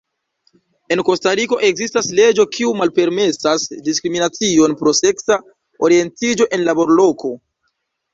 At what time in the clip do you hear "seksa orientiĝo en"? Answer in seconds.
5.01-6.65